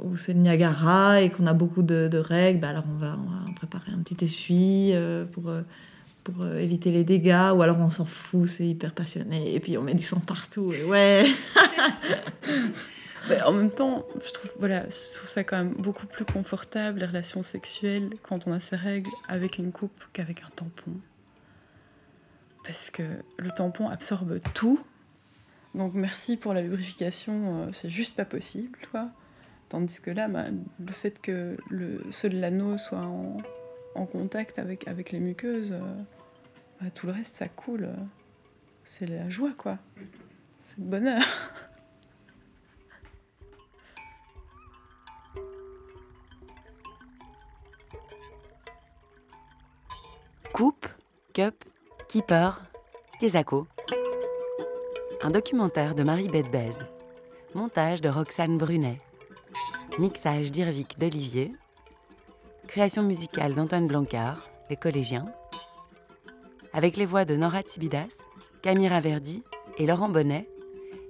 où 0.03 0.17
c'est 0.17 0.35
le 0.35 0.41
Niagara 0.41 1.23
et 1.23 1.31
qu'on 1.31 1.47
a 1.47 1.55
beaucoup 1.55 1.83
de, 1.83 2.19
règles, 2.19 2.61
bah 2.61 2.69
alors 2.69 2.85
on 2.95 2.99
va, 2.99 3.19
on 3.19 3.31
va 3.31 3.53
préparer 3.55 3.91
un 3.91 4.03
petit 4.03 4.23
essuie 4.23 4.93
pour, 5.33 5.51
pour 6.33 6.43
euh, 6.43 6.59
éviter 6.59 6.91
les 6.91 7.05
dégâts, 7.05 7.53
ou 7.55 7.63
alors 7.63 7.81
on 7.81 7.89
s'en 7.89 8.05
fout, 8.05 8.47
c'est 8.47 8.67
hyper 8.67 8.93
passionné, 8.93 9.55
et 9.55 9.61
puis 9.61 9.79
on 9.79 9.83
met 9.83 9.95
du 9.95 10.03
sang 10.03 10.21
partout, 10.21 10.73
et 10.75 10.85
ouais 10.85 11.25
Mais 13.29 13.41
en 13.43 13.53
même 13.53 13.71
temps, 13.71 14.05
je 14.23 14.31
trouve, 14.33 14.53
voilà, 14.59 14.85
je 14.85 15.17
trouve 15.17 15.29
ça 15.29 15.43
quand 15.43 15.57
même 15.57 15.75
beaucoup 15.75 16.07
plus 16.07 16.27
confortable, 16.27 17.01
les 17.01 17.07
relations 17.07 17.43
sexuelles, 17.43 18.11
quand 18.23 18.47
on 18.47 18.53
a 18.53 18.61
ses 18.61 18.77
règles 18.77 19.11
avec 19.27 19.57
une 19.57 19.73
coupe 19.73 20.05
qu'avec 20.13 20.43
un 20.43 20.51
tampon. 20.55 20.93
Parce 22.65 22.91
que 22.91 23.05
le 23.39 23.51
tampon 23.51 23.89
absorbe 23.89 24.41
tout. 24.53 24.79
Donc 25.75 25.95
merci 25.95 26.37
pour 26.37 26.53
la 26.53 26.61
lubrification, 26.61 27.63
euh, 27.63 27.69
c'est 27.73 27.91
juste 27.91 28.17
pas 28.17 28.27
possible, 28.27 28.79
quoi. 28.91 29.05
Tandis 29.71 30.01
que 30.01 30.11
là, 30.11 30.29
bah, 30.29 30.47
le 30.79 30.93
fait 30.93 31.21
que 31.23 31.57
le, 31.71 32.03
seul 32.11 32.39
l'anneau 32.39 32.77
soit 32.77 33.01
en, 33.01 33.37
en 33.95 34.07
contact 34.07 34.59
avec, 34.59 34.89
avec 34.89 35.13
les 35.13 35.21
muqueuses, 35.21 35.73
euh, 35.73 36.03
bah, 36.81 36.91
tout 36.95 37.07
le 37.07 37.13
reste, 37.13 37.35
ça 37.35 37.49
coule. 37.49 37.89
C'est 38.85 39.07
la 39.07 39.29
joie, 39.29 39.53
quoi. 39.57 39.79
C'est 40.65 40.79
le 40.79 40.85
bonheur. 40.85 41.23
Coupe, 50.53 50.89
Cup, 51.35 51.65
Keeper, 52.09 52.63
Kesako. 53.21 53.69
Un 55.23 55.31
documentaire 55.31 55.95
de 55.95 56.03
Marie 56.03 56.29
Bedbez. 56.29 56.73
Montage 57.55 58.01
de 58.01 58.09
Roxane 58.09 58.59
Brunet. 58.59 58.99
Mixage 59.99 60.51
d'Irvic 60.53 60.99
d'Olivier. 60.99 61.53
Création 62.67 63.03
musicale 63.03 63.55
d'Antoine 63.55 63.87
Blancard, 63.87 64.49
Les 64.71 64.77
Collégiens. 64.77 65.27
Avec 66.73 66.97
les 66.97 67.07
voix 67.07 67.25
de 67.25 67.37
Nora 67.37 67.63
Tibidas, 67.63 68.23
Camira 68.63 69.01
Verdi 69.01 69.43
et 69.79 69.87
Laurent 69.87 70.09
Bonnet. 70.09 70.49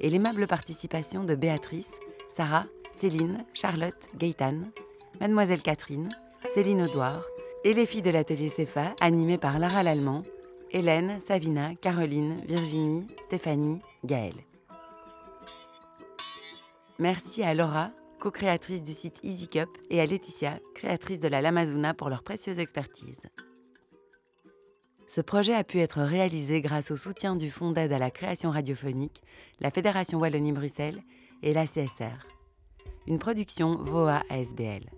Et 0.00 0.10
l'aimable 0.10 0.46
participation 0.46 1.24
de 1.24 1.34
Béatrice, 1.34 1.98
Sarah, 2.28 2.66
Céline, 2.96 3.44
Charlotte, 3.52 4.08
Gaëtan, 4.16 4.60
Mademoiselle 5.20 5.62
Catherine, 5.62 6.08
Céline 6.54 6.82
Audouard 6.82 7.24
et 7.64 7.74
les 7.74 7.86
filles 7.86 8.02
de 8.02 8.10
l'atelier 8.10 8.48
CEFA 8.48 8.94
animées 9.00 9.38
par 9.38 9.58
Lara 9.58 9.82
Lallemand, 9.82 10.22
Hélène, 10.70 11.20
Savina, 11.20 11.74
Caroline, 11.74 12.40
Virginie, 12.46 13.06
Stéphanie, 13.24 13.80
Gaëlle. 14.04 14.44
Merci 16.98 17.42
à 17.42 17.54
Laura, 17.54 17.90
co-créatrice 18.20 18.82
du 18.82 18.92
site 18.92 19.20
EasyCup, 19.24 19.68
et 19.90 20.00
à 20.00 20.06
Laetitia, 20.06 20.58
créatrice 20.74 21.20
de 21.20 21.28
la 21.28 21.40
Lamazuna, 21.40 21.94
pour 21.94 22.10
leur 22.10 22.22
précieuse 22.22 22.58
expertise. 22.58 23.22
Ce 25.08 25.22
projet 25.22 25.54
a 25.54 25.64
pu 25.64 25.78
être 25.78 26.02
réalisé 26.02 26.60
grâce 26.60 26.90
au 26.90 26.98
soutien 26.98 27.34
du 27.34 27.50
Fonds 27.50 27.70
d'aide 27.70 27.92
à 27.92 27.98
la 27.98 28.10
création 28.10 28.50
radiophonique, 28.50 29.22
la 29.58 29.70
Fédération 29.70 30.18
Wallonie-Bruxelles 30.18 31.02
et 31.42 31.54
la 31.54 31.64
CSR. 31.64 32.26
Une 33.06 33.18
production 33.18 33.76
VOA 33.76 34.22
ASBL. 34.28 34.97